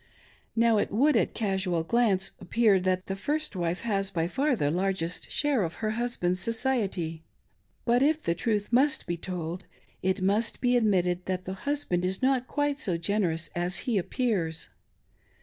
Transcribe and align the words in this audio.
Now, 0.55 0.79
it 0.79 0.89
would 0.91 1.15
at 1.15 1.27
a 1.27 1.31
casual 1.31 1.83
glance 1.83 2.31
appear 2.39 2.79
that 2.79 3.05
this 3.05 3.19
first 3.19 3.55
wife 3.55 3.81
has 3.81 4.09
by 4.09 4.27
far 4.27 4.55
the 4.55 4.71
largest 4.71 5.29
share 5.29 5.61
of 5.61 5.75
her 5.75 5.91
hus 5.91 6.17
band's 6.17 6.39
society; 6.39 7.23
but 7.85 8.01
if 8.01 8.23
the 8.23 8.33
truth 8.33 8.69
must 8.71 9.05
be 9.05 9.15
told, 9.15 9.67
it 10.01 10.19
must 10.19 10.59
be 10.59 10.71
adrftitted 10.71 11.25
that 11.25 11.45
the 11.45 11.53
husband 11.53 12.03
is 12.03 12.19
not 12.19 12.47
quite 12.47 12.79
So 12.79 12.97
generous 12.97 13.51
as 13.55 13.81
he 13.85 13.99
appears. 13.99 14.69